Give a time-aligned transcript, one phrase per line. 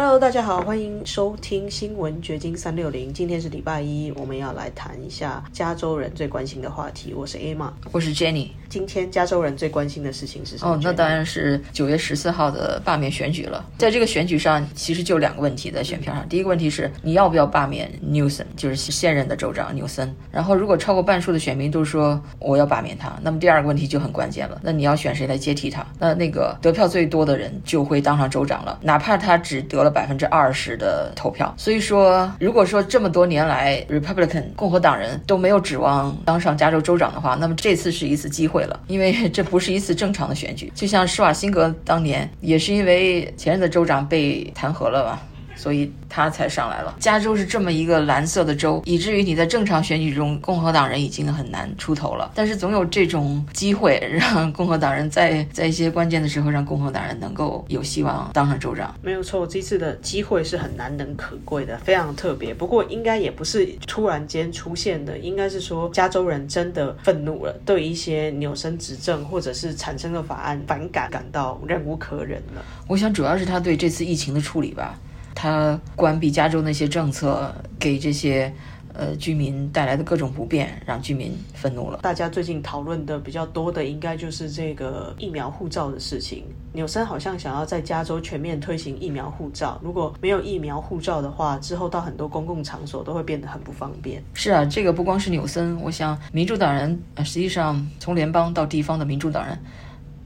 [0.00, 3.12] Hello，大家好，欢迎收听新闻掘金三六零。
[3.12, 7.12] 今天是礼拜一，我们要来谈一下加州人最关心的话题。
[7.12, 8.50] 我是 Emma，我是 Jenny。
[8.68, 10.74] 今天加州人最关心的事情是什么？
[10.74, 13.66] 哦，那当然是九月十四号的罢免选举了。
[13.76, 16.28] 在这个选举上，其实就两个问题在选票上。
[16.28, 20.14] 第一个问题是你要不要罢免 Newsom，就是现任的州长纽森。
[20.30, 24.60] 然后如果超过半数的选民都说我要罢免他，那么第二个问题就很关键了。
[24.62, 25.84] 那你要选谁来接替他？
[25.98, 30.78] 那那个得票最多的人就会当上州长了，哪怕他只得了百分之二十。
[30.78, 45.20] 的投票，所以说，如果说这么多年来，Republican 共和党人都没有指望当上加州州长的话，那么这次是一次机会了，因为这不是一次正常的选举，就像施瓦辛格当年也是因为前任的州长被弹劾了吧。
[45.58, 46.96] 所以他才上来了。
[47.00, 52.30] 加州是这么一个蓝色的州，以至于你在正常选举中，共和党人已经很难出头了。
[52.34, 58.94] 但是总有这种机会，让共和党人在在一些关键的时候，让共和党人能够有希望当上州长。
[59.02, 62.54] 没有错，这次的机会是很难能可贵的，非常特别。
[62.54, 72.64] 不过应该也不是突然间出现的，应该是说加州人真的愤怒了，对一些扭身执政或者是产生的法案反感，感到忍无可忍了。
[72.86, 74.98] 我想主要是他对这次疫情的处理吧。
[75.40, 78.52] 他关闭加州那些政策，给这些
[78.92, 82.00] 呃居民带来的各种不便，让居民愤怒了。
[82.02, 86.42] 大家最近讨论的比较多的，应该就是这个疫苗护照的事情。
[86.72, 94.20] 纽森好像想要在加州全面推行疫苗护照，如果没有疫苗护照的话，之后到很多公共场所都会变得很不方便。
[94.34, 99.56] 是啊，这个不光是纽森，我想民主党人实际上从联邦到地方的民主党人。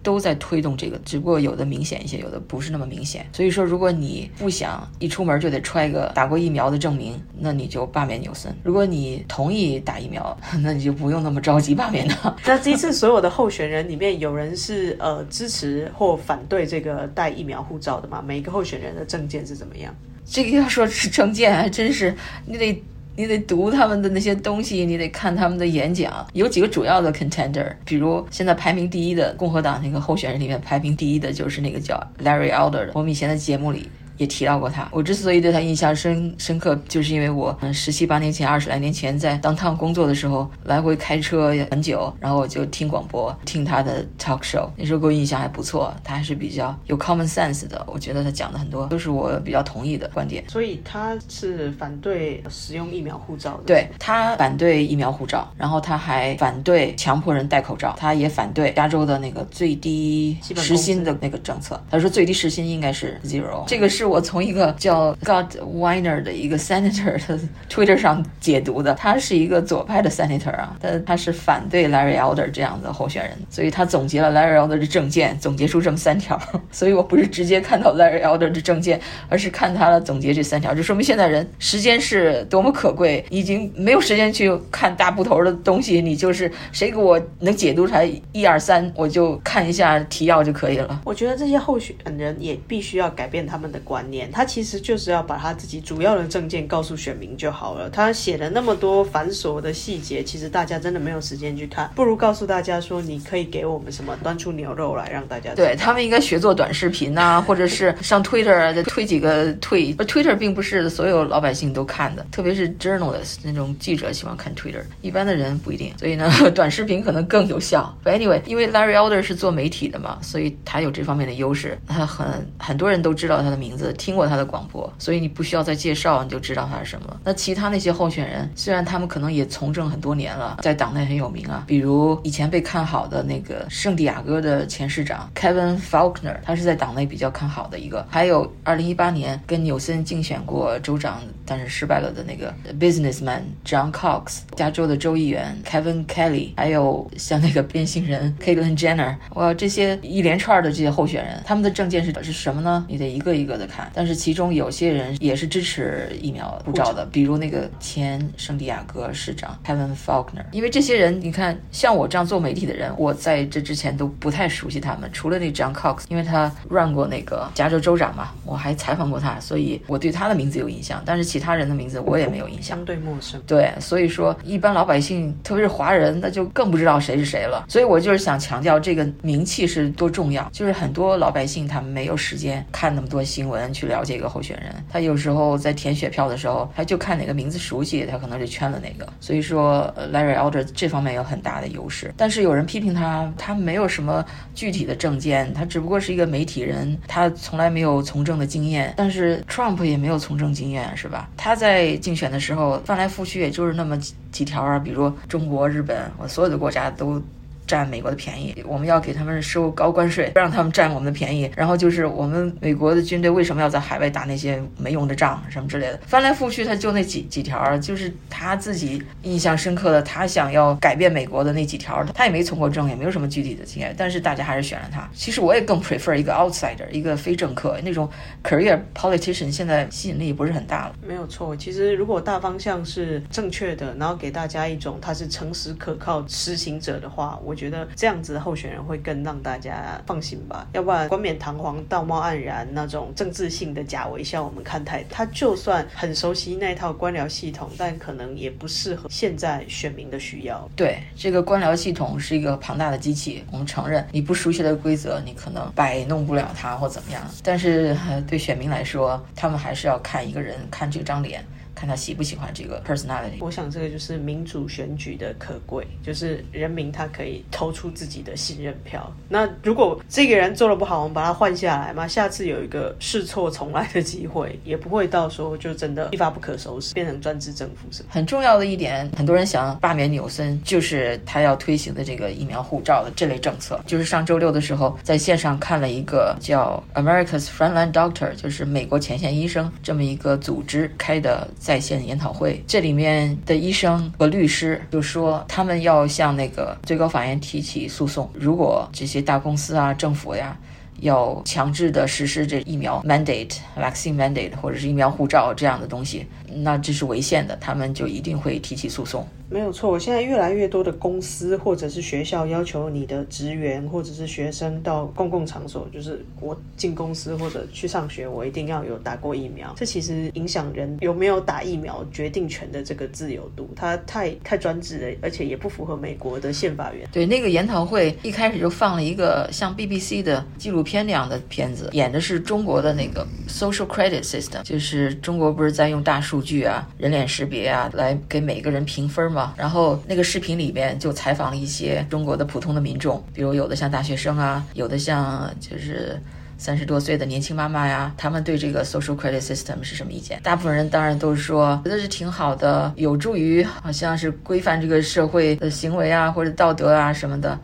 [0.02, 3.26] 都在推动这个，只不过有的明显一些，有的不是那么明显。
[3.32, 12.34] 所以说，如果你不想一出门就得揣个打过疫苗的证明，那你就罢免纽森；如果你同意打疫苗， 那你就不用那么着急罢免他。
[12.44, 18.22] 那这次所有的候选人里面，有人是呃支持或反对这个带疫苗护照的吗？
[18.26, 19.94] 每一个候选人的证件是怎么样？
[20.24, 22.14] 这个要说是证件，还真是
[22.46, 22.82] 你得。
[23.16, 26.26] 你得读他们的那些东西，你得看他们的演讲。
[26.32, 32.90] 有几个主要的 contender，比如现在排名第一的共和党那个候选人里面，排名第一的就是那个叫 Larry Elder 的。
[32.94, 33.88] 我们以前的节目里。
[34.22, 34.88] 也提到过他。
[34.92, 44.68] 我之所以对他印象深深刻，就是因为我嗯十七八年前、二十来年前在当趟工作的时候，来回开车很久，然后我就听广播，听他的 talk show。
[44.76, 47.84] 那时候给我印象还不错，他还是比较有 common sense 的。
[47.88, 50.44] 我觉得他讲的很多都是我比较同意的观点。
[50.48, 53.64] 所以他是反对使用疫苗护照的。
[53.64, 61.82] 对他反对疫苗护照，然后他还反对强迫人戴口罩，他也反对加州的那个最低时薪的那个政策。
[61.90, 64.11] 他说最低时薪应该是 zero，这个是。
[64.12, 67.40] 我从一个叫 God Weiner 的一个 Senator 的
[67.70, 76.38] Twitter 上解读的，他是一个左派的 Senator 啊，但他是反对 Larry Elder 这样的候选人，所以他总结了 Larry Elder 的政见，总结出这么三条。
[76.70, 91.00] 所以我不是直接看到 Larry Elder 的政见，而是看他的总结这三条，就说明现在人时间是多么可贵，已经没有时间去看大部头的东西，你就是谁给我能解读出来一二三，我就看一下提要就可以了。
[91.06, 93.91] 我觉得这些候选人也必须要改变他们的观。
[94.00, 97.90] 念他其实就是要把他自己主要的证件告诉选民就好了。
[97.90, 101.90] 他写了那么多繁琐的细节，其实大家真的没有时间去看。
[101.94, 105.54] 不如告诉大家说，你可以给我们什么，端出牛肉来让大家。
[105.54, 109.92] 对他们应该学做短视频呐，或者是上 Twitter 推几个推。
[109.96, 115.92] Twitter 并不是所有老百姓都看的，特别是 journalist 那种记者喜欢看 Twitter，一般的人不一定。
[115.98, 117.92] 所以呢， 短视频可能更有效。
[118.04, 121.78] But anyway，因为 Larry Elder 是做媒体的嘛，所以他有这方面的优势。
[121.86, 123.81] 他很很多人都知道他的名字。
[123.94, 127.20] 听过他的广播，所以你不需要再介绍，你就知道他是什么。
[127.24, 138.06] 那其他那些候选人，虽然他们可能也从政很多年了，在党内很有名啊，比如以前被看好的那个圣地亚哥的前市长 Kevin Faulkner，他是在党内比较看好的一个。
[138.10, 152.84] 还有2018年跟纽森竞选过州长，但是失败了的那个 businessman John Cox，加州的州议员 Kevin Kelly，还有像那个变性人 Caitlyn Jenner，哇，这些一连串的这些候选人，他们的证件是是什么呢？
[152.88, 153.90] 你得一个一个的看。
[153.94, 160.44] 但是其中有些人也是支持疫苗护照的，比如那个前圣地亚哥市长 Kevin Faulkner。
[160.50, 171.02] 因为这些人，你看像我这样做媒体的人，我在这之前都不太熟悉他们，除了那 John Cox，因为他 run 过那个加州州长嘛，我还采访过他，所以我对他的名字有印象。
[171.06, 173.40] 但是其他人的名字我也没有印象，相对陌生。
[173.46, 177.64] 对，所以说一般老百姓，特别是华人，那就更不知道谁是谁了。
[177.68, 183.61] 所以我就是想强调这个名气是多重要，就是很多老百姓他们没有时间看那么多新闻。
[183.70, 184.74] 去了解一个候选人。
[184.90, 189.06] 他有时候在填选票的时候，他就看哪个名字熟悉，他可能就圈了哪个。
[189.20, 192.14] 所以说，Larry Elder 这方面有很大的优势。
[192.16, 194.24] 但是有人批评他，他没有什么
[194.54, 198.94] 具体的证件，他只不过是一个媒体人，他从来没有从政的经验。
[198.96, 201.28] 但是 Trump 也没有从政经验，是吧？
[201.36, 207.20] 他在竞选的时候翻来覆去也就是那么几几条啊，比如中国、日本，我所有的国家都。
[207.66, 211.50] 占美国的便宜，我们要给他们收高关税，不让他们占我们的便宜。
[211.56, 222.04] 然后就是我们美国的军队为什么要在海外打那些没用的仗，什么之类的，翻来覆去他就那几几条，就是他自己印象深刻的，他想要改变美国的那几条。
[222.14, 225.08] 他也没从过政，也没有什么具体的经验，但是大家还是选了他。
[225.14, 228.08] 其实我也更 prefer 一个 outsider，一个非政客那种
[228.42, 230.94] career politician，现在吸引力不是很大了。
[231.06, 237.51] 没有错，其实如果大方向是正确的，然后给大家一种他是诚实可靠实行者的话，我。
[237.52, 245.08] 我觉得这样子的候选人会更让大家放心吧，要不然冠冕堂皇、道貌岸然那种政治性的假微笑，我们看太多。
[245.10, 250.66] 他就算很熟悉那套官僚系统，但可能也不适合现在选民的需要。
[250.74, 257.22] 对，这个官僚系统是一个庞大的机器，我们承认你不熟悉的规则，你可能摆弄不了它或怎么样。
[257.42, 257.94] 但是
[258.26, 261.44] 对选民来说，他们还是要看一个人，看这张脸。
[261.82, 263.38] 看他喜不喜欢这个 personality。
[263.40, 269.12] 我想这个就是民主选举的可贵，就是人民他可以投出自己的信任票。
[269.28, 278.04] 那如果这个人做的不好，我们把他换下来嘛，下次有一个试错重来的机会，也不会到时候就真的一发不可收拾，变成专制政府是。
[278.08, 283.80] 很重要的一点，很多人想罢免纽森，就是他要推行的这个疫苗护照的这类政策。
[283.84, 291.71] 就是上周六的时候，在线上看了一个叫 America's Frontline Doctor，就是美国前线医生这么一个组织开的在。
[291.72, 298.30] 在线研讨会，这里面的医生和律师就说，他们要向那个最高法院提起诉讼。
[298.34, 300.54] 如果这些大公司啊、政府呀，
[301.00, 309.26] 要强制的实施这疫苗 mandate、vaccine mandate 或者是疫苗护照这样的东西，那这是违宪的，他们就一定会提起诉讼。
[309.50, 319.70] 没有错，现在越来越多的公司或者是学校要求你的职员或者是学生到公共场所，就是我进公司或者去上学，我一定要有打过疫苗。
[319.76, 339.54] 这其实影响人有没有打疫苗决定权的这个自由度，它太太专制了，而且也不符合美国的宪法原对，那个研讨会一开始就放了一个像 BBC 的记录片那样的片子，演的是中国的那个 social credit system，就是中国不是在用大数据啊、人脸识别啊来给每个人评分嘛？
[339.56, 346.20] 然后那个视频里边就采访了一些中国的普通的民众，比如有的像大学生啊，有的像就是
[346.58, 350.38] 三十多岁的年轻妈妈呀，他们对这个 social credit system 是什么意见？
[350.42, 357.58] 大部分人当然都是说觉得是挺好的，有助于好像是规范这个社会的行为啊或者道德啊什么的。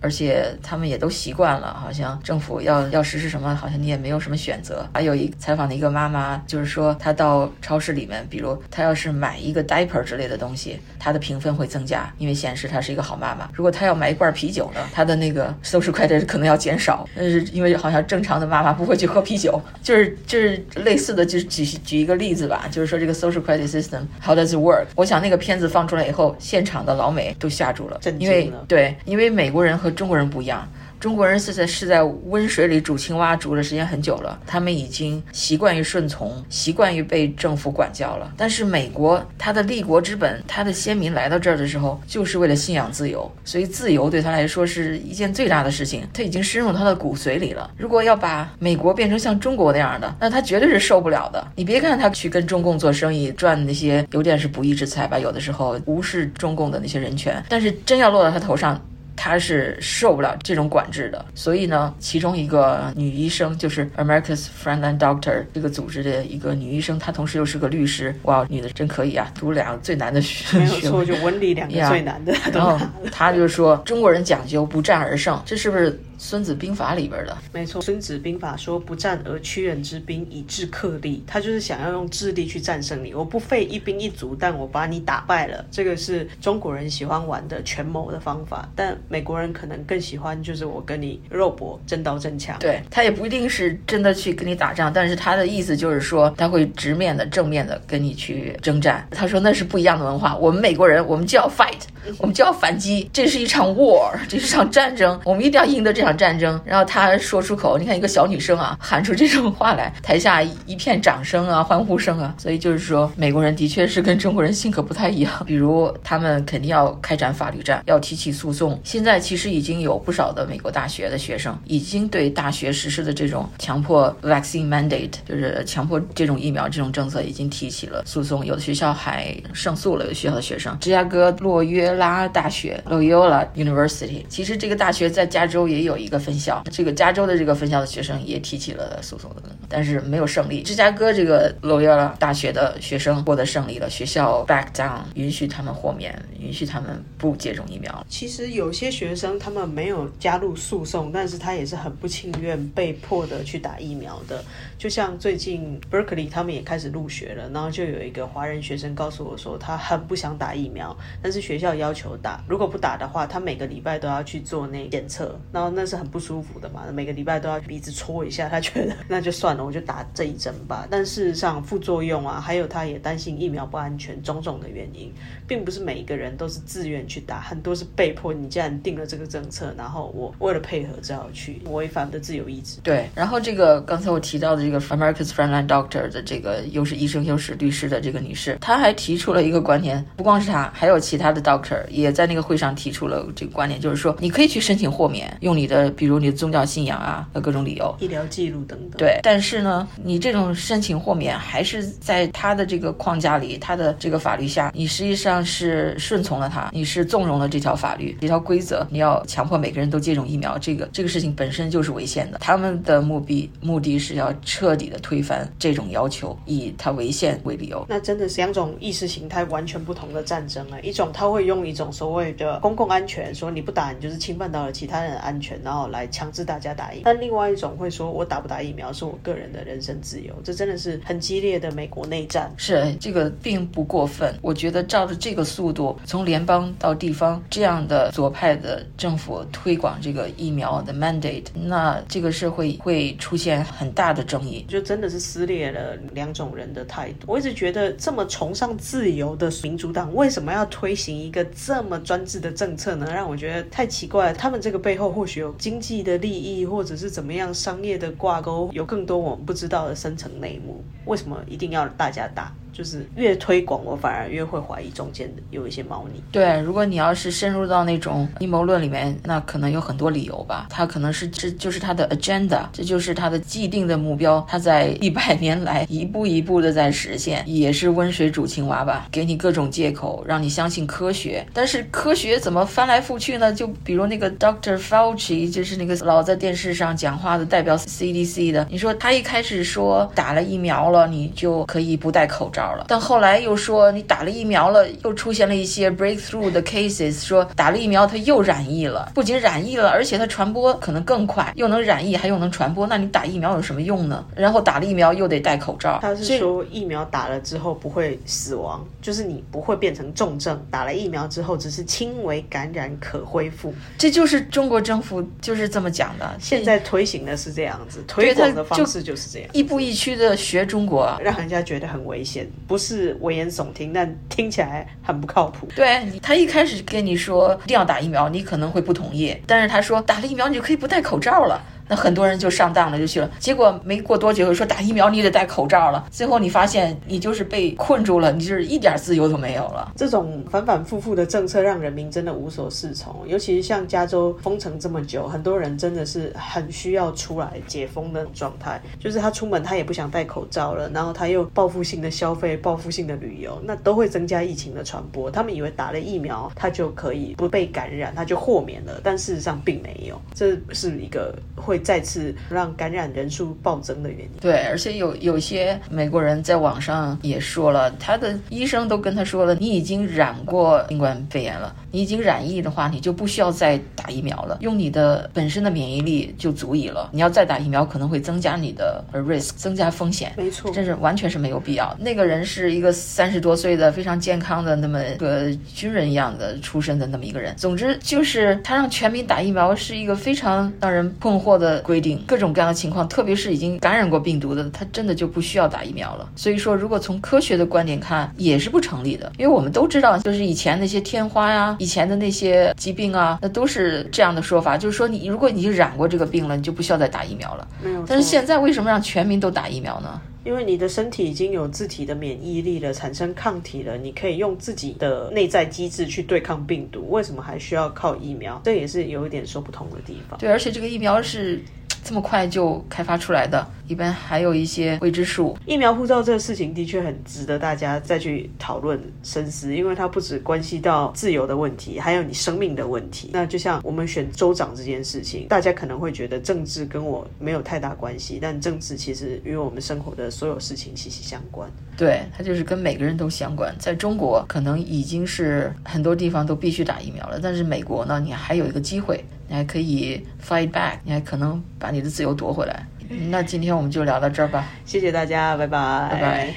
[0.00, 4.86] 而且他们也都习惯了，好像政府要要实施什么，好像你也没有什么选择。
[4.94, 13.48] 还有一采访的一个妈妈，就是说她到超市里面，比如她要是买一个 diaper 之类的东西，她的评分会增加，因为显示她是一个好妈妈。
[13.54, 24.86] 如果她要买一罐啤酒呢，她的那个 social credit 可能要减少，但是因为好像正常的妈妈不会去喝啤酒，就是就是类似的，就是举举一个例子吧，就是说这个 social credit system how does it work？
[24.94, 30.66] 我想那个片子放出来以后，现场的老美都吓住了，因为对，因为美国人和中国人不一样。
[31.00, 38.32] 中国人是在是在温水里煮青蛙，煮的时间很久了，他们已经习惯于顺从，习惯于被政府管教了。
[38.36, 47.70] 但是美国，他的立国之本，他的先民来到这儿的时候，就是为了信仰自由，所以自由对他来说是一件最大的事情，他已经深入他的骨髓里了。
[47.76, 51.46] 如果要把美国变成像中国那样的，那他绝对是受不了的。
[51.54, 58.84] 你别看他去跟中共做生意，赚那些有点是不义之财吧，有的时候无视中共的那些人权，但是真要落到他头上。
[59.20, 68.14] 他是受不了这种管制的，所以呢，其中一个女医生就是 America's Frontline Doctor 这个组织的一个女医生，她同时又是个律师。
[68.22, 72.32] 哇，女的真可以啊，读两个最难的学，没有错，就文理两个最难的。
[72.52, 72.78] 然后
[73.10, 75.92] 她就说，中国人讲究不战而胜，这是不是？
[76.18, 83.14] 《孙子兵法》里边的没错，《孙子兵法》说不战而屈人之兵以制克力，他就是想要用智力去战胜你。
[83.14, 85.64] 我不费一兵一卒，但我把你打败了。
[85.70, 92.56] 这个是中国人喜欢玩的权谋的方法，但美国人可能更喜欢就是我跟你肉搏，真刀真枪。
[92.58, 99.06] 对他也不一定是真的去跟你打仗，但是他的意思就是说他会直面的、正面的跟你去征战。
[99.12, 101.82] 他说那是不一样的文化，我们美国人我们就要 fight，
[102.18, 106.07] 我们就要反击，这是一场 war，这是场战争，我们一定要赢得这场。
[106.08, 112.34] 场战争，然后他说出口，你看一个小女生啊，喊出这种话来，台下一片掌声啊，欢呼声啊。
[112.38, 115.30] 所以就是说，美国人的确是跟中国人性格不太一样。
[115.44, 118.80] 比如他们肯定要开展法律战，要提起诉讼。
[118.84, 128.46] 现在其实已经有不少的美国大学的学生已经对大学实施的这种强迫 vaccine mandate，就是强迫这种疫苗这种政策，已经提起了诉讼。
[128.46, 140.62] 有的学校还胜诉了，有的学校的学生，芝加哥洛约拉大学 （Loyola University），其实这个大学在加州也有一个分校，这个加州的这个分校的学生也提起了诉讼的，但是没有胜利。
[140.62, 148.06] 芝加哥这个洛约拉大学的学生获得胜利了，学校 back down，允许他们豁免，允许他们不接种疫苗。
[148.08, 154.42] 其实有些学生他们没有加入诉讼，但是他也是很不情愿被迫的去打疫苗的。
[154.78, 170.86] 就像最近 Berkeley 他们也开始入学了，然后就有一个华人学生告诉我说，他很不想打疫苗，但是学校要求打，如果不打的话，他每个礼拜都要去做那检测，然后那是很不舒服的嘛，每个礼拜都要鼻子戳一下，他觉得那就算了，我就打这一针吧。
[170.90, 175.10] 但事实上副作用啊，还有他也担心疫苗不安全，种种的原因，
[175.46, 178.34] 并不是每一个人都是自愿去打，很多是被迫。
[178.34, 182.78] 你既然定了这个政策，然后我为了配合只好去，违反的自由意志。
[182.82, 198.92] 对，然后这个刚才我提到的这个 America's Frontline Doctor 的这个又是医生又是律师的这个女士，她还提出了一个观点，不光是她，还有其他的 doctor 也在那个会上提出了这个观点，就是说你可以去申请豁免，用你的比如你的宗教信仰啊和各种理由，医疗记录等等。
[198.96, 212.38] 对，但是呢，你这种申请豁免还是在他的这个框架里，他的这个法律下，你实际上是顺从了他，你是纵容了这条法律、这条规则，你要强迫每个人都接种疫苗，这个这个事情本身就是违宪的。
[212.38, 217.84] 他们的目的目的是要彻底的推翻这种要求，以他违宪为理由。
[217.88, 220.78] 那真的是两种意识形态完全不同的战争啊！
[220.82, 227.02] 一种他会用一种所谓的公共安全，说你不打你就是侵犯到了其他人的安全，然后来强制大家打疫苗。
[227.04, 232.50] 但另外一种会说我打不打疫苗是我个人的人身自由，这真的是很激烈的美国内战。
[232.56, 247.26] 是这个并不过分，我觉得照着这个速度，从联邦到地方这样的左派的政府推广这个疫苗的 mandate，那这个社会会出现很大的争议，就真的是撕裂了两种人的态度。
[247.26, 253.06] 我一直觉得这么崇尚自由的民主党为什么要推行一个这么专制的政策呢？
[253.12, 254.34] 让我觉得太奇怪了。
[254.34, 260.82] 他们这个背后或许有经济的利益，或者是怎么样商业的挂钩，有更多我们不知道的深层内幕。
[261.08, 262.52] 为什么一定要大家打？
[262.70, 266.22] 就是越推广，我反而越会怀疑中间的有一些猫腻。
[266.30, 270.68] 对，如果你要是深入到那种阴谋论里面，那可能有很多理由吧。
[270.70, 274.46] 他可能是这就是他的 agenda，这就是他的既定的目标。
[274.48, 281.44] 他在一百年来一步一步的在实现，也是温水煮青蛙吧，给你各种借口，让你相信科学。
[281.52, 283.52] 但是科学怎么翻来覆去呢？
[283.52, 292.84] 就比如那个 Doctor Fauci，就是那个老在电视上讲话的代表 CDC 的，你说他一开始说打了疫苗了，你就可以不戴口罩了。
[292.88, 304.24] 但后来又说你打了疫苗了，又出现了一些 breakthrough 的 cases，说打了疫苗它又染疫了，不仅染疫了，而且它传播可能更快，又能染疫还又能传播，那你打疫苗有什么用呢？
[304.34, 305.98] 然后打了疫苗又得戴口罩。
[306.00, 313.74] 他是说疫苗打了之后不会死亡，就是你不会变成重症，打了疫苗之后只是轻微感染可恢复。
[313.96, 322.48] 这就是中国政府就是这么讲的，现在推行的是这样子，推广的方式就是这样，一步一趋的学中国，让人家觉得很危险。
[322.66, 325.68] 不是危言耸听，但听起来很不靠谱。
[325.74, 329.36] 对他一开始跟你说一定要打疫苗，你可能会不同意。
[329.46, 331.60] 但是他说打了疫苗你就可以不戴口罩了。
[331.88, 333.30] 那很多人就上当了，就去了。
[333.38, 336.06] 结果没过多久，说打疫苗你得戴口罩了。
[336.10, 339.90] 最后你发现你就是被困住了，你就是一点自由都没有了。
[339.96, 343.26] 这种反反复复的政策让人民真的无所适从。
[343.26, 348.80] 尤其是像加州封城这么久，很多人真的是很需要出来解封的状态。
[349.00, 355.30] 就是他出门他也不想戴口罩了，然后他又报复性的消费、报复性的旅游，那都会增加疫情的传播。
[355.30, 360.20] 他们以为打了疫苗他就可以不被感染，他就豁免了，但事实上并没有。
[360.34, 361.77] 这是一个会。
[361.78, 364.30] 再次让感染人数暴增的原因。
[364.40, 377.10] 对，而且有有些美国人在网上也说了，他的医生都跟他说了，你已经染过新冠肺炎了，你已经染疫的话，你就不需要再打疫苗了，用你的本身的免疫力就足以了。
[377.12, 380.32] 你要再打疫苗，可能会增加你的 risk，增加风险。
[380.36, 381.96] 没错，真是完全是没有必要。
[382.00, 387.54] 那个人是一个三十多岁的非常健康的那么个军人一样的出身的那么一个人。
[387.56, 391.67] 总之就是他让全民打疫苗是一个非常让人困惑的。
[391.68, 396.28] 的规定，各种各样的情况，特别是已经感染过病毒的，他真的就不需要打疫苗了。
[396.34, 407.68] 所以说，如果从科学的观点看，也是不成立的，因为我们都知道，就是以前那些天花呀，以前的那些疾病啊，那都是这样的说法，就是说你如果你染过这个病了，你就不需要再打疫苗了。
[408.06, 410.20] 但是现在为什么让全民都打疫苗呢？
[410.48, 418.58] 因为你的身体已经有自体的免疫力了，产生抗体了，你可以用自己的内在机制去对抗病毒，为什么还需要靠疫苗？
[418.64, 420.38] 这也是有一点说不通的地方。
[420.38, 421.60] 对，而且这个疫苗是。
[422.04, 425.56] 这么快就开发出来的，一般还有一些未知数。
[425.66, 433.30] 疫苗护照这个事情的确很值得大家再去讨论深思，因为它不只关系到自由的问题，还有你生命的问题。
[433.32, 441.70] 那就像我们选州长这件事情，大家可能会觉得政治跟我没有太大关系，但政治其实与我们生活的所有事情息息相关。
[441.96, 443.74] 对，它就是跟每个人都相关。
[443.78, 449.24] 在中国，可能已经是很多地方都必须打疫苗了，但是美国呢，你还有一个机会。
[449.50, 452.86] 你还可以 fight back，你还可能把你的自由夺回来。
[453.30, 456.54] 那今天我们就聊到这儿吧，谢谢大家，拜拜，拜拜。